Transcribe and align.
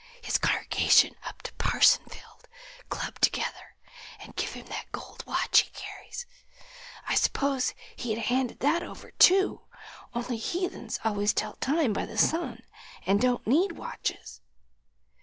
His 0.23 0.39
congregation 0.39 1.13
up 1.27 1.43
to 1.43 1.53
Parsonsfield 1.59 2.47
clubbed 2.89 3.21
together 3.21 3.75
and 4.19 4.35
give 4.35 4.53
him 4.53 4.65
that 4.65 4.91
gold 4.91 5.23
watch 5.27 5.59
he 5.59 5.69
carries; 5.73 6.25
I 7.07 7.13
s'pose 7.13 7.75
he'd 7.97 8.17
'a' 8.17 8.21
handed 8.21 8.61
that 8.61 8.81
over 8.81 9.11
too, 9.11 9.61
only 10.15 10.37
heathens 10.37 10.99
always 11.03 11.33
tell 11.35 11.53
time 11.57 11.93
by 11.93 12.07
the 12.07 12.17
sun 12.17 12.63
'n' 13.05 13.17
don't 13.19 13.45
need 13.45 13.73
watches. 13.73 14.41